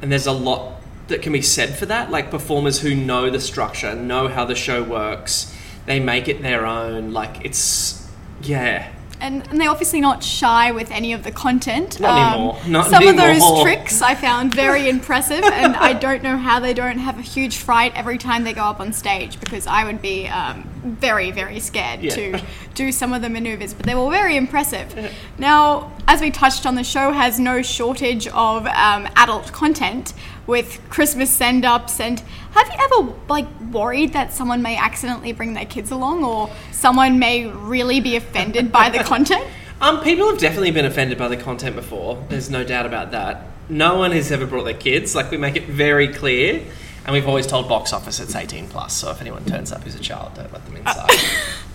and 0.00 0.10
there's 0.10 0.26
a 0.26 0.32
lot 0.32 0.80
that 1.08 1.22
can 1.22 1.32
be 1.32 1.42
said 1.42 1.76
for 1.76 1.86
that. 1.86 2.10
Like 2.10 2.30
performers 2.30 2.80
who 2.80 2.94
know 2.94 3.30
the 3.30 3.40
structure, 3.40 3.94
know 3.94 4.28
how 4.28 4.44
the 4.44 4.54
show 4.54 4.82
works, 4.82 5.54
they 5.86 6.00
make 6.00 6.28
it 6.28 6.42
their 6.42 6.66
own. 6.66 7.12
Like 7.12 7.44
it's, 7.44 8.08
yeah, 8.42 8.92
And, 9.22 9.46
and 9.48 9.60
they're 9.60 9.70
obviously 9.70 10.00
not 10.00 10.24
shy 10.24 10.72
with 10.72 10.90
any 10.90 11.12
of 11.12 11.22
the 11.22 11.30
content. 11.30 11.96
Um, 12.00 12.02
Not 12.02 12.34
anymore. 12.34 12.60
Not 12.66 12.90
some 12.90 13.06
of 13.06 13.16
those 13.16 13.62
tricks 13.62 14.02
I 14.02 14.16
found 14.16 14.52
very 14.52 14.88
impressive, 14.88 15.44
and 15.44 15.76
I 15.76 15.92
don't 15.92 16.24
know 16.24 16.36
how 16.36 16.58
they 16.58 16.74
don't 16.74 16.98
have 16.98 17.18
a 17.20 17.22
huge 17.22 17.58
fright 17.58 17.92
every 17.94 18.18
time 18.18 18.42
they 18.42 18.52
go 18.52 18.62
up 18.64 18.80
on 18.80 18.92
stage 18.92 19.38
because 19.38 19.68
I 19.68 19.84
would 19.84 20.02
be 20.02 20.26
um, 20.26 20.68
very, 20.82 21.30
very 21.30 21.60
scared 21.60 22.00
Yeah. 22.02 22.14
to 22.16 22.42
do 22.74 22.90
some 22.90 23.12
of 23.12 23.22
the 23.22 23.28
maneuvers. 23.28 23.74
But 23.74 23.86
they 23.86 23.94
were 23.94 24.10
very 24.10 24.36
impressive. 24.36 24.92
Now, 25.38 25.91
as 26.08 26.20
we 26.20 26.30
touched 26.30 26.66
on, 26.66 26.74
the 26.74 26.84
show 26.84 27.12
has 27.12 27.38
no 27.38 27.62
shortage 27.62 28.26
of 28.28 28.66
um, 28.66 29.08
adult 29.16 29.52
content 29.52 30.12
with 30.46 30.80
Christmas 30.90 31.30
send 31.30 31.64
ups. 31.64 32.00
And 32.00 32.20
have 32.52 32.68
you 32.68 32.74
ever 32.78 33.12
like 33.28 33.46
worried 33.70 34.12
that 34.12 34.32
someone 34.32 34.60
may 34.62 34.76
accidentally 34.76 35.32
bring 35.32 35.54
their 35.54 35.64
kids 35.66 35.90
along, 35.90 36.24
or 36.24 36.50
someone 36.72 37.18
may 37.18 37.46
really 37.46 38.00
be 38.00 38.16
offended 38.16 38.70
by 38.72 38.88
the 38.90 38.98
content? 39.04 39.44
Um, 39.80 40.00
people 40.00 40.30
have 40.30 40.38
definitely 40.38 40.70
been 40.70 40.84
offended 40.84 41.18
by 41.18 41.26
the 41.26 41.36
content 41.36 41.74
before. 41.74 42.24
There's 42.28 42.48
no 42.48 42.62
doubt 42.62 42.86
about 42.86 43.10
that. 43.10 43.46
no 43.68 43.96
one 43.98 44.12
has 44.12 44.30
ever 44.30 44.46
brought 44.46 44.62
their 44.62 44.74
kids. 44.74 45.16
Like 45.16 45.32
we 45.32 45.36
make 45.38 45.56
it 45.56 45.64
very 45.64 46.06
clear, 46.06 46.62
and 47.04 47.12
we've 47.12 47.26
always 47.26 47.48
told 47.48 47.68
box 47.68 47.92
office 47.92 48.20
it's 48.20 48.36
eighteen 48.36 48.68
plus. 48.68 48.94
So 48.94 49.10
if 49.10 49.20
anyone 49.20 49.44
turns 49.44 49.72
up 49.72 49.82
who's 49.82 49.96
a 49.96 49.98
child, 49.98 50.34
don't 50.36 50.52
let 50.52 50.64
them 50.66 50.76
inside. 50.86 51.10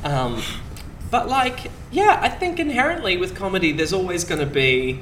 um, 0.05 0.41
but 1.09 1.27
like, 1.29 1.71
yeah, 1.91 2.19
I 2.21 2.29
think 2.29 2.59
inherently 2.59 3.17
with 3.17 3.35
comedy, 3.35 3.71
there's 3.71 3.93
always 3.93 4.23
going 4.23 4.39
to 4.39 4.45
be 4.45 4.99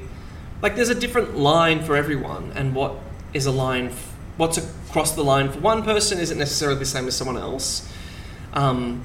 like 0.62 0.76
there's 0.76 0.88
a 0.88 0.94
different 0.94 1.36
line 1.36 1.82
for 1.82 1.96
everyone, 1.96 2.52
and 2.54 2.74
what 2.74 2.94
is 3.32 3.46
a 3.46 3.50
line, 3.50 3.88
f- 3.88 4.14
what's 4.36 4.56
across 4.56 5.12
the 5.12 5.24
line 5.24 5.50
for 5.50 5.58
one 5.60 5.82
person 5.82 6.18
isn't 6.18 6.38
necessarily 6.38 6.78
the 6.78 6.86
same 6.86 7.06
as 7.06 7.16
someone 7.16 7.36
else. 7.36 7.92
Um, 8.54 9.04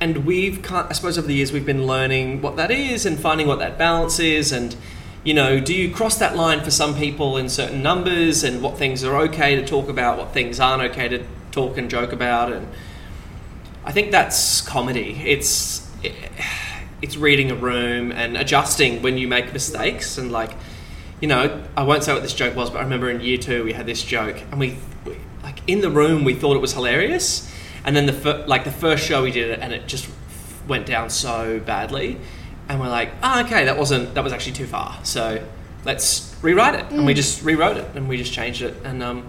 and 0.00 0.26
we've, 0.26 0.70
I 0.70 0.92
suppose, 0.92 1.16
over 1.16 1.28
the 1.28 1.34
years, 1.34 1.52
we've 1.52 1.64
been 1.64 1.86
learning 1.86 2.42
what 2.42 2.56
that 2.56 2.70
is 2.70 3.06
and 3.06 3.18
finding 3.18 3.46
what 3.46 3.60
that 3.60 3.78
balance 3.78 4.18
is, 4.18 4.52
and 4.52 4.76
you 5.24 5.34
know, 5.34 5.60
do 5.60 5.72
you 5.72 5.94
cross 5.94 6.18
that 6.18 6.34
line 6.36 6.62
for 6.62 6.72
some 6.72 6.96
people 6.96 7.36
in 7.36 7.48
certain 7.48 7.82
numbers, 7.82 8.42
and 8.42 8.60
what 8.60 8.76
things 8.76 9.04
are 9.04 9.16
okay 9.22 9.54
to 9.54 9.64
talk 9.64 9.88
about, 9.88 10.18
what 10.18 10.32
things 10.32 10.58
aren't 10.58 10.82
okay 10.90 11.08
to 11.08 11.24
talk 11.52 11.78
and 11.78 11.88
joke 11.88 12.12
about, 12.12 12.52
and 12.52 12.66
I 13.84 13.92
think 13.92 14.10
that's 14.10 14.60
comedy. 14.60 15.22
It's 15.24 15.88
it's 17.02 17.16
reading 17.16 17.50
a 17.50 17.54
room 17.54 18.12
and 18.12 18.36
adjusting 18.36 19.02
when 19.02 19.18
you 19.18 19.28
make 19.28 19.52
mistakes. 19.52 20.18
And 20.18 20.30
like 20.32 20.52
you 21.20 21.28
know 21.28 21.62
I 21.76 21.82
won't 21.82 22.04
say 22.04 22.12
what 22.12 22.22
this 22.22 22.34
joke 22.34 22.56
was 22.56 22.70
but 22.70 22.78
I 22.78 22.82
remember 22.82 23.10
in 23.10 23.20
year 23.20 23.38
two 23.38 23.64
we 23.64 23.72
had 23.72 23.86
this 23.86 24.02
joke 24.02 24.40
and 24.50 24.58
we, 24.58 24.76
we 25.04 25.16
like 25.42 25.58
in 25.66 25.80
the 25.80 25.90
room 25.90 26.24
we 26.24 26.34
thought 26.34 26.56
it 26.56 26.60
was 26.60 26.72
hilarious. 26.72 27.50
And 27.84 27.96
then 27.96 28.06
the 28.06 28.12
fir- 28.12 28.44
like 28.46 28.64
the 28.64 28.72
first 28.72 29.04
show 29.04 29.22
we 29.22 29.32
did 29.32 29.50
it 29.50 29.60
and 29.60 29.72
it 29.72 29.86
just 29.86 30.08
went 30.68 30.86
down 30.86 31.10
so 31.10 31.60
badly. 31.60 32.18
And 32.68 32.80
we're 32.80 32.88
like 32.88 33.10
oh, 33.22 33.40
okay 33.44 33.64
that 33.64 33.76
wasn't 33.76 34.14
that 34.14 34.24
was 34.24 34.32
actually 34.32 34.52
too 34.52 34.66
far. 34.66 34.98
So 35.02 35.44
let's 35.84 36.34
rewrite 36.42 36.74
it. 36.74 36.90
And 36.92 37.04
we 37.04 37.14
just 37.14 37.42
rewrote 37.42 37.76
it 37.76 37.88
and 37.94 38.08
we 38.08 38.16
just 38.16 38.32
changed 38.32 38.62
it. 38.62 38.76
And 38.84 39.02
um 39.02 39.26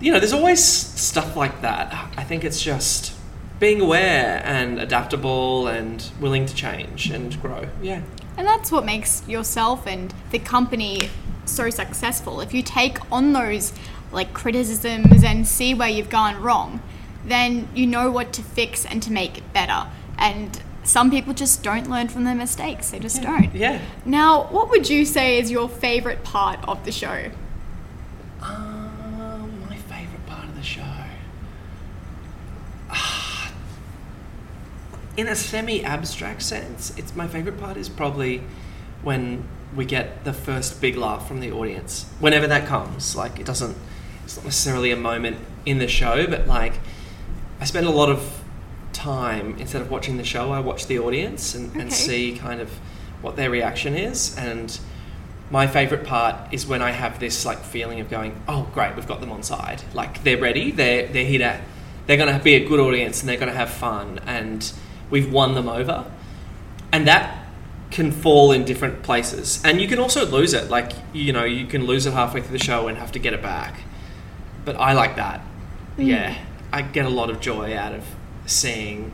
you 0.00 0.12
know 0.12 0.18
there's 0.18 0.32
always 0.32 0.62
stuff 0.62 1.36
like 1.36 1.62
that. 1.62 2.12
I 2.16 2.24
think 2.24 2.44
it's 2.44 2.60
just 2.60 3.14
being 3.62 3.80
aware 3.80 4.42
and 4.44 4.80
adaptable 4.80 5.68
and 5.68 6.10
willing 6.20 6.44
to 6.44 6.52
change 6.52 7.10
and 7.10 7.40
grow. 7.40 7.68
Yeah. 7.80 8.02
And 8.36 8.44
that's 8.44 8.72
what 8.72 8.84
makes 8.84 9.26
yourself 9.28 9.86
and 9.86 10.12
the 10.32 10.40
company 10.40 11.08
so 11.44 11.70
successful. 11.70 12.40
If 12.40 12.52
you 12.52 12.64
take 12.64 12.98
on 13.12 13.32
those 13.34 13.72
like 14.10 14.34
criticisms 14.34 15.22
and 15.22 15.46
see 15.46 15.74
where 15.74 15.88
you've 15.88 16.10
gone 16.10 16.42
wrong, 16.42 16.82
then 17.24 17.68
you 17.72 17.86
know 17.86 18.10
what 18.10 18.32
to 18.32 18.42
fix 18.42 18.84
and 18.84 19.00
to 19.04 19.12
make 19.12 19.38
it 19.38 19.52
better. 19.52 19.88
And 20.18 20.60
some 20.82 21.08
people 21.12 21.32
just 21.32 21.62
don't 21.62 21.88
learn 21.88 22.08
from 22.08 22.24
their 22.24 22.34
mistakes. 22.34 22.90
They 22.90 22.98
just 22.98 23.22
don't. 23.22 23.54
Yeah. 23.54 23.80
Now, 24.04 24.48
what 24.48 24.70
would 24.70 24.90
you 24.90 25.04
say 25.04 25.38
is 25.38 25.52
your 25.52 25.68
favorite 25.68 26.24
part 26.24 26.58
of 26.68 26.84
the 26.84 26.90
show? 26.90 27.30
Um, 28.40 29.64
my 29.68 29.76
favorite 29.76 30.26
part 30.26 30.46
of 30.46 30.56
the 30.56 30.64
show. 30.64 30.82
Ah, 32.90 33.32
In 35.16 35.28
a 35.28 35.36
semi-abstract 35.36 36.42
sense, 36.42 36.96
it's 36.96 37.14
my 37.14 37.28
favorite 37.28 37.58
part 37.58 37.76
is 37.76 37.88
probably 37.88 38.42
when 39.02 39.46
we 39.76 39.84
get 39.84 40.24
the 40.24 40.32
first 40.32 40.80
big 40.80 40.96
laugh 40.96 41.28
from 41.28 41.40
the 41.40 41.50
audience. 41.52 42.06
Whenever 42.18 42.46
that 42.46 42.66
comes, 42.66 43.14
like 43.16 43.38
it 43.38 43.46
doesn't. 43.46 43.76
It's 44.24 44.36
not 44.36 44.44
necessarily 44.46 44.90
a 44.90 44.96
moment 44.96 45.38
in 45.66 45.78
the 45.78 45.88
show, 45.88 46.26
but 46.26 46.46
like 46.46 46.74
I 47.60 47.64
spend 47.64 47.86
a 47.86 47.90
lot 47.90 48.08
of 48.08 48.42
time 48.92 49.56
instead 49.58 49.82
of 49.82 49.90
watching 49.90 50.16
the 50.16 50.24
show, 50.24 50.52
I 50.52 50.60
watch 50.60 50.86
the 50.86 50.98
audience 50.98 51.54
and, 51.54 51.70
Okay. 51.70 51.80
and 51.80 51.92
see 51.92 52.36
kind 52.38 52.60
of 52.60 52.70
what 53.20 53.36
their 53.36 53.50
reaction 53.50 53.94
is 53.94 54.36
and 54.36 54.78
my 55.50 55.66
favorite 55.66 56.04
part 56.04 56.52
is 56.52 56.66
when 56.66 56.80
I 56.80 56.92
have 56.92 57.20
this 57.20 57.44
like 57.44 57.58
feeling 57.58 58.00
of 58.00 58.08
going, 58.08 58.40
oh 58.48 58.68
great, 58.72 58.96
we've 58.96 59.06
got 59.06 59.20
them 59.20 59.30
on 59.30 59.42
side. 59.42 59.82
Like 59.92 60.24
they're 60.24 60.38
ready. 60.38 60.70
They're 60.70 61.06
they're 61.08 61.26
here 61.26 61.40
to. 61.40 61.60
They're 62.06 62.16
going 62.16 62.36
to 62.36 62.42
be 62.42 62.54
a 62.54 62.66
good 62.66 62.80
audience 62.80 63.20
and 63.20 63.28
they're 63.28 63.36
going 63.36 63.50
to 63.52 63.56
have 63.56 63.68
fun 63.70 64.18
and 64.26 64.72
we've 65.12 65.32
won 65.32 65.54
them 65.54 65.68
over. 65.68 66.04
And 66.90 67.06
that 67.06 67.38
can 67.92 68.10
fall 68.10 68.50
in 68.50 68.64
different 68.64 69.02
places. 69.02 69.62
And 69.64 69.80
you 69.80 69.86
can 69.86 70.00
also 70.00 70.26
lose 70.26 70.54
it. 70.54 70.68
Like 70.68 70.90
you 71.12 71.32
know, 71.32 71.44
you 71.44 71.66
can 71.66 71.86
lose 71.86 72.06
it 72.06 72.14
halfway 72.14 72.40
through 72.40 72.58
the 72.58 72.64
show 72.64 72.88
and 72.88 72.98
have 72.98 73.12
to 73.12 73.20
get 73.20 73.32
it 73.32 73.42
back. 73.42 73.82
But 74.64 74.76
I 74.76 74.94
like 74.94 75.14
that. 75.16 75.40
Mm. 75.96 76.06
Yeah, 76.06 76.38
I 76.72 76.82
get 76.82 77.04
a 77.06 77.10
lot 77.10 77.30
of 77.30 77.40
joy 77.40 77.76
out 77.76 77.94
of 77.94 78.04
seeing 78.46 79.12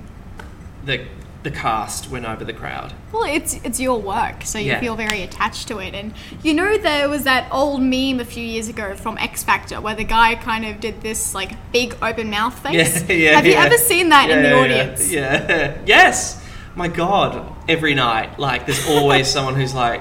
the 0.85 1.05
the 1.45 1.51
cast 1.53 2.11
win 2.11 2.27
over 2.27 2.45
the 2.45 2.53
crowd. 2.53 2.93
Well, 3.13 3.23
it's 3.25 3.55
it's 3.65 3.79
your 3.79 4.01
work, 4.01 4.43
so 4.45 4.59
you 4.59 4.73
Yeah. 4.73 4.81
feel 4.81 4.97
very 4.97 5.23
attached 5.23 5.69
to 5.69 5.79
it. 5.79 5.95
And 5.95 6.13
you 6.43 6.53
know, 6.53 6.77
there 6.79 7.09
was 7.09 7.23
that 7.25 7.47
old 7.53 7.81
meme 7.81 8.19
a 8.21 8.25
few 8.25 8.43
years 8.45 8.69
ago 8.69 8.95
from 8.97 9.17
X 9.19 9.45
Factor 9.45 9.81
where 9.81 9.95
the 9.95 10.05
guy 10.05 10.35
kind 10.35 10.65
of 10.67 10.81
did 10.81 11.01
this 11.01 11.35
like 11.35 11.53
big 11.73 11.97
open 12.03 12.29
mouth 12.31 12.59
face. 12.63 13.03
Yeah, 13.09 13.15
yeah. 13.15 13.33
Have 13.37 13.47
you 13.47 13.55
ever 13.55 13.77
seen 13.79 14.09
that 14.09 14.31
in 14.31 14.43
the 14.43 14.53
audience? 14.53 15.11
Yeah. 15.19 15.79
Yes. 15.87 16.45
My 16.75 16.89
God. 16.89 17.55
Every 17.69 17.95
night, 17.95 18.39
like, 18.39 18.67
there's 18.67 18.87
always 18.89 19.29
someone 19.35 19.55
who's 19.55 19.75
like 19.75 20.01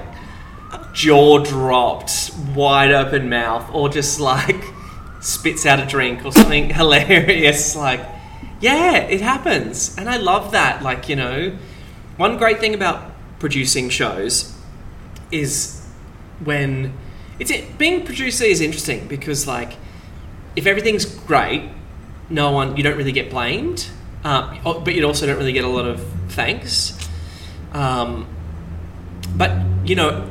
jaw 0.94 1.39
dropped, 1.39 2.32
wide 2.56 2.91
open 2.91 3.29
mouth, 3.29 3.70
or 3.74 3.89
just 3.89 4.20
like 4.20 4.63
spits 5.20 5.65
out 5.65 5.79
a 5.79 5.86
drink 5.86 6.25
or 6.25 6.32
something 6.32 6.70
hilarious. 6.70 7.75
Like, 7.75 8.01
yeah, 8.60 8.98
it 8.98 9.22
happens, 9.22 9.96
and 9.98 10.10
I 10.10 10.18
love 10.18 10.52
that. 10.52 10.82
Like, 10.82 11.10
you 11.10 11.16
know, 11.16 11.58
one 12.18 12.38
great 12.38 12.60
thing 12.60 12.74
about 12.74 13.12
producing 13.40 13.90
shows 13.90 14.56
is 15.32 15.86
when 16.44 16.94
it's 17.40 17.52
it, 17.52 17.78
being 17.78 18.06
producer 18.06 18.44
is 18.44 18.62
interesting 18.62 19.08
because 19.08 19.46
like 19.46 19.74
if 20.56 20.66
everything's 20.66 21.06
great, 21.06 21.70
no 22.30 22.52
one 22.52 22.76
you 22.78 22.84
don't 22.84 22.98
really 22.98 23.12
get 23.12 23.30
blamed, 23.30 23.88
uh, 24.24 24.80
but 24.80 24.96
you 24.96 25.06
also 25.06 25.26
don't 25.28 25.38
really 25.38 25.54
get 25.54 25.64
a 25.64 25.70
lot 25.70 25.86
of 25.86 26.04
thanks. 26.30 26.98
Um, 27.74 28.28
but 29.36 29.52
you 29.86 29.96
know, 29.96 30.30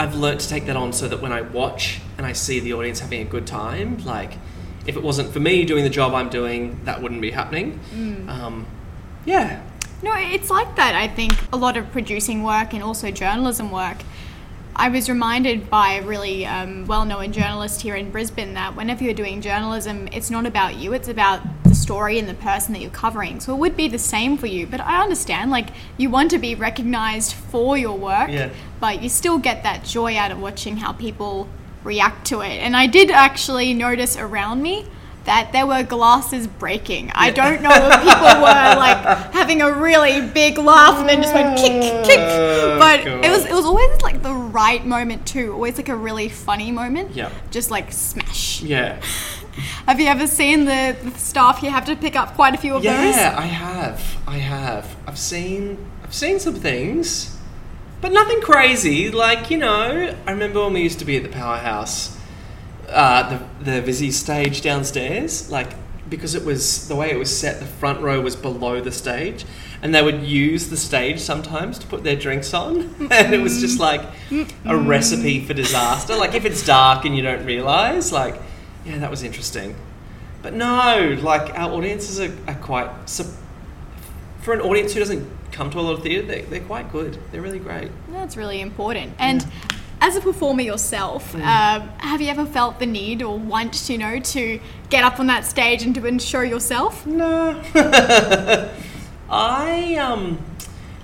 I've 0.00 0.14
learnt 0.14 0.40
to 0.40 0.48
take 0.48 0.66
that 0.66 0.76
on 0.76 0.92
so 0.92 1.08
that 1.08 1.20
when 1.20 1.32
I 1.32 1.42
watch 1.42 2.00
and 2.16 2.26
I 2.26 2.32
see 2.32 2.60
the 2.60 2.72
audience 2.72 3.00
having 3.00 3.20
a 3.20 3.28
good 3.28 3.46
time, 3.46 3.98
like 4.04 4.38
if 4.88 4.96
it 4.96 5.02
wasn't 5.02 5.30
for 5.30 5.38
me 5.38 5.64
doing 5.66 5.84
the 5.84 5.90
job 5.90 6.14
I'm 6.14 6.30
doing, 6.30 6.80
that 6.84 7.00
wouldn't 7.02 7.20
be 7.20 7.30
happening. 7.30 7.78
Um, 8.26 8.66
yeah, 9.26 9.60
No, 10.02 10.14
it's 10.16 10.48
like 10.50 10.76
that. 10.76 10.94
I 10.94 11.06
think 11.08 11.32
a 11.52 11.56
lot 11.56 11.76
of 11.76 11.90
producing 11.92 12.42
work 12.42 12.72
and 12.72 12.82
also 12.82 13.10
journalism 13.10 13.70
work. 13.70 13.98
I 14.74 14.88
was 14.88 15.08
reminded 15.10 15.68
by 15.68 15.94
a 15.94 16.02
really 16.02 16.46
um, 16.46 16.86
well 16.86 17.04
known 17.04 17.32
journalist 17.32 17.82
here 17.82 17.96
in 17.96 18.10
Brisbane 18.12 18.54
that 18.54 18.76
whenever 18.76 19.02
you're 19.04 19.12
doing 19.12 19.40
journalism, 19.42 20.08
it's 20.12 20.30
not 20.30 20.46
about 20.46 20.76
you, 20.76 20.92
it's 20.94 21.08
about 21.08 21.40
the 21.64 21.74
story 21.74 22.18
and 22.18 22.28
the 22.28 22.34
person 22.34 22.72
that 22.72 22.80
you're 22.80 22.90
covering. 22.92 23.40
So 23.40 23.52
it 23.54 23.58
would 23.58 23.76
be 23.76 23.88
the 23.88 23.98
same 23.98 24.38
for 24.38 24.46
you. 24.46 24.66
But 24.68 24.80
I 24.80 25.02
understand, 25.02 25.50
like, 25.50 25.70
you 25.98 26.08
want 26.10 26.30
to 26.30 26.38
be 26.38 26.54
recognized 26.54 27.34
for 27.34 27.76
your 27.76 27.98
work, 27.98 28.30
Yeah. 28.30 28.50
but 28.80 29.02
you 29.02 29.08
still 29.08 29.38
get 29.38 29.64
that 29.64 29.84
joy 29.84 30.16
out 30.16 30.30
of 30.30 30.40
watching 30.40 30.76
how 30.78 30.92
people 30.92 31.48
react 31.88 32.26
to 32.28 32.42
it. 32.42 32.58
And 32.58 32.76
I 32.76 32.86
did 32.86 33.10
actually 33.10 33.74
notice 33.74 34.16
around 34.16 34.62
me 34.62 34.86
that 35.24 35.52
there 35.52 35.66
were 35.66 35.82
glasses 35.82 36.46
breaking. 36.46 37.10
I 37.14 37.30
don't 37.30 37.60
know 37.60 37.70
if 37.72 38.00
people 38.00 38.40
were 38.40 38.76
like 38.86 38.98
having 39.32 39.60
a 39.62 39.72
really 39.72 40.26
big 40.26 40.56
laugh 40.58 41.00
and 41.00 41.08
then 41.08 41.22
just 41.22 41.34
went 41.34 41.58
kick, 41.58 42.04
kick. 42.04 42.18
Oh, 42.20 42.78
but 42.78 43.00
it 43.06 43.30
was 43.30 43.44
it 43.44 43.52
was 43.52 43.64
always 43.64 44.00
like 44.02 44.22
the 44.22 44.32
right 44.32 44.86
moment 44.86 45.26
too. 45.26 45.52
Always 45.52 45.76
like 45.76 45.88
a 45.88 45.96
really 45.96 46.28
funny 46.28 46.70
moment. 46.70 47.14
Yeah. 47.14 47.30
Just 47.50 47.70
like 47.70 47.92
smash. 47.92 48.62
yeah, 48.62 49.00
Have 49.86 50.00
you 50.00 50.06
ever 50.06 50.26
seen 50.26 50.64
the, 50.64 50.96
the 51.02 51.10
staff? 51.18 51.62
You 51.62 51.70
have 51.70 51.84
to 51.86 51.96
pick 51.96 52.16
up 52.16 52.34
quite 52.34 52.54
a 52.54 52.58
few 52.58 52.76
of 52.76 52.82
those. 52.82 53.16
yeah. 53.16 53.34
I 53.36 53.46
have, 53.46 54.18
I 54.26 54.38
have. 54.38 54.96
I've 55.06 55.18
seen, 55.18 55.78
I've 56.04 56.14
seen 56.14 56.38
some 56.38 56.54
things, 56.54 57.36
but 58.00 58.12
nothing 58.12 58.40
crazy. 58.40 59.10
Like 59.10 59.50
you 59.50 59.58
know, 59.58 60.14
I 60.26 60.30
remember 60.30 60.62
when 60.62 60.74
we 60.74 60.82
used 60.82 60.98
to 61.00 61.04
be 61.04 61.16
at 61.16 61.22
the 61.22 61.28
powerhouse, 61.28 62.16
uh, 62.88 63.38
the 63.62 63.64
the 63.64 63.82
Visy 63.82 64.10
stage 64.10 64.62
downstairs, 64.62 65.50
like 65.50 65.74
because 66.08 66.34
it 66.34 66.44
was 66.44 66.88
the 66.88 66.96
way 66.96 67.10
it 67.10 67.18
was 67.18 67.36
set, 67.36 67.60
the 67.60 67.66
front 67.66 68.00
row 68.00 68.20
was 68.20 68.34
below 68.34 68.80
the 68.80 68.92
stage, 68.92 69.44
and 69.82 69.94
they 69.94 70.02
would 70.02 70.22
use 70.22 70.68
the 70.68 70.76
stage 70.76 71.20
sometimes 71.20 71.78
to 71.78 71.86
put 71.86 72.02
their 72.02 72.16
drinks 72.16 72.54
on, 72.54 72.94
and 73.10 73.34
it 73.34 73.40
was 73.40 73.60
just 73.60 73.78
like 73.78 74.02
a 74.64 74.76
recipe 74.76 75.44
for 75.44 75.54
disaster. 75.54 76.16
Like 76.16 76.34
if 76.34 76.44
it's 76.44 76.64
dark 76.64 77.04
and 77.04 77.16
you 77.16 77.22
don't 77.22 77.44
realize, 77.44 78.12
like 78.12 78.40
yeah, 78.84 78.98
that 78.98 79.10
was 79.10 79.22
interesting. 79.22 79.74
But 80.40 80.54
no, 80.54 81.18
like 81.20 81.58
our 81.58 81.72
audiences 81.72 82.20
are, 82.20 82.32
are 82.46 82.54
quite 82.54 83.08
sup- 83.08 83.26
for 84.48 84.54
an 84.54 84.62
audience 84.62 84.94
who 84.94 85.00
doesn't 85.00 85.28
come 85.52 85.68
to 85.70 85.78
a 85.78 85.82
lot 85.82 85.92
of 85.92 86.02
theatre, 86.02 86.26
they, 86.26 86.40
they're 86.40 86.60
quite 86.60 86.90
good. 86.90 87.18
They're 87.30 87.42
really 87.42 87.58
great. 87.58 87.90
That's 88.12 88.34
really 88.34 88.62
important. 88.62 89.12
And 89.18 89.46
as 90.00 90.16
a 90.16 90.22
performer 90.22 90.62
yourself, 90.62 91.34
Mm. 91.34 91.40
um, 91.42 91.88
have 91.98 92.22
you 92.22 92.28
ever 92.28 92.46
felt 92.46 92.78
the 92.78 92.86
need 92.86 93.20
or 93.22 93.38
want, 93.38 93.90
you 93.90 93.98
know, 93.98 94.18
to 94.20 94.58
get 94.88 95.04
up 95.04 95.20
on 95.20 95.26
that 95.26 95.44
stage 95.44 95.82
and 95.82 95.94
to 95.96 96.06
and 96.06 96.22
show 96.22 96.40
yourself? 96.40 97.06
No. 97.06 97.60
I 99.30 99.96
um 99.96 100.38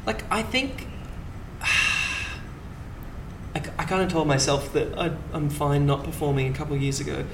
like 0.06 0.24
I 0.32 0.42
think 0.42 0.86
I, 1.60 3.58
I 3.78 3.84
kind 3.84 4.00
of 4.02 4.08
told 4.10 4.26
myself 4.26 4.72
that 4.72 4.98
I, 4.98 5.10
I'm 5.34 5.50
fine 5.50 5.84
not 5.84 6.02
performing 6.04 6.48
a 6.52 6.56
couple 6.56 6.74
of 6.74 6.80
years 6.82 6.98
ago. 6.98 7.24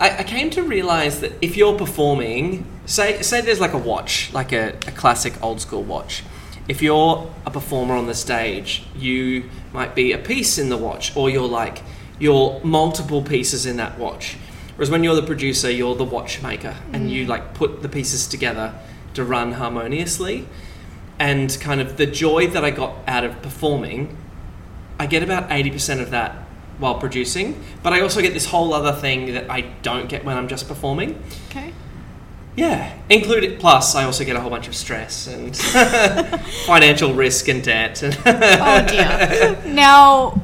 I, 0.00 0.18
I 0.18 0.22
came 0.24 0.50
to 0.50 0.62
realize 0.62 1.20
that 1.20 1.32
if 1.40 1.56
you're 1.56 1.78
performing, 1.78 2.66
say 2.86 3.22
say 3.22 3.40
there's 3.40 3.60
like 3.60 3.74
a 3.74 3.78
watch, 3.78 4.32
like 4.32 4.52
a, 4.52 4.70
a 4.86 4.92
classic 4.92 5.40
old 5.42 5.60
school 5.60 5.82
watch. 5.82 6.24
If 6.66 6.82
you're 6.82 7.30
a 7.46 7.50
performer 7.50 7.94
on 7.94 8.06
the 8.06 8.14
stage, 8.14 8.84
you 8.96 9.50
might 9.72 9.94
be 9.94 10.12
a 10.12 10.18
piece 10.18 10.58
in 10.58 10.68
the 10.68 10.76
watch, 10.76 11.16
or 11.16 11.30
you're 11.30 11.48
like 11.48 11.82
you're 12.18 12.60
multiple 12.64 13.22
pieces 13.22 13.66
in 13.66 13.76
that 13.76 13.98
watch. 13.98 14.36
Whereas 14.76 14.90
when 14.90 15.04
you're 15.04 15.14
the 15.14 15.22
producer, 15.22 15.70
you're 15.70 15.94
the 15.94 16.04
watchmaker, 16.04 16.74
and 16.92 17.10
you 17.10 17.26
mm. 17.26 17.28
like 17.28 17.54
put 17.54 17.82
the 17.82 17.88
pieces 17.88 18.26
together 18.26 18.74
to 19.14 19.24
run 19.24 19.52
harmoniously. 19.52 20.46
And 21.18 21.54
kind 21.60 21.82
of 21.82 21.98
the 21.98 22.06
joy 22.06 22.46
that 22.46 22.64
I 22.64 22.70
got 22.70 22.96
out 23.06 23.24
of 23.24 23.42
performing 23.42 24.16
I 25.00 25.06
get 25.06 25.22
about 25.22 25.48
80% 25.48 26.02
of 26.02 26.10
that 26.10 26.36
while 26.80 26.96
producing, 26.96 27.62
but 27.82 27.92
I 27.92 28.00
also 28.00 28.20
get 28.20 28.34
this 28.34 28.46
whole 28.46 28.72
other 28.74 28.92
thing 28.92 29.34
that 29.34 29.50
I 29.50 29.60
don't 29.82 30.08
get 30.08 30.24
when 30.24 30.36
I'm 30.36 30.48
just 30.48 30.66
performing. 30.66 31.22
Okay. 31.48 31.72
Yeah, 32.56 32.98
included. 33.08 33.60
Plus, 33.60 33.94
I 33.94 34.04
also 34.04 34.24
get 34.24 34.36
a 34.36 34.40
whole 34.40 34.50
bunch 34.50 34.66
of 34.66 34.74
stress 34.74 35.26
and 35.26 35.56
financial 36.66 37.14
risk 37.14 37.48
and 37.48 37.62
debt. 37.62 38.02
And 38.02 38.18
Oh 38.26 38.86
dear. 38.86 39.62
now, 39.66 40.42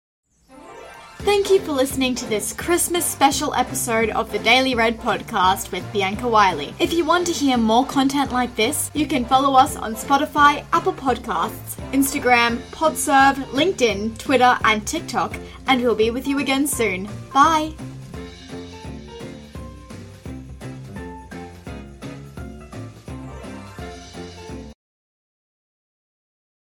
Thank 1.21 1.49
you 1.49 1.59
for 1.61 1.73
listening 1.73 2.15
to 2.17 2.27
this 2.27 2.53
Christmas 2.53 3.07
special 3.07 3.55
episode 3.55 4.11
of 4.11 4.31
the 4.31 4.39
Daily 4.41 4.75
Red 4.75 4.99
podcast 5.01 5.73
with 5.73 5.91
Bianca 5.91 6.29
Wylie. 6.29 6.75
If 6.79 6.93
you 6.93 7.07
want 7.07 7.27
to 7.29 7.33
hear 7.33 7.57
more 7.57 7.87
content 7.87 8.31
like 8.31 8.55
this, 8.57 8.91
you 8.93 9.07
can 9.07 9.25
follow 9.25 9.55
us 9.55 9.75
on 9.75 9.95
Spotify, 9.95 10.67
Apple 10.75 10.93
Podcasts, 10.93 11.81
Instagram, 11.93 12.59
Podserve, 12.73 13.37
LinkedIn, 13.53 14.19
Twitter, 14.19 14.59
and 14.65 14.87
TikTok, 14.87 15.35
and 15.67 15.81
we'll 15.81 15.95
be 15.95 16.11
with 16.11 16.29
you 16.29 16.41
again 16.41 16.67
soon. 16.67 17.09
Bye! 17.33 17.73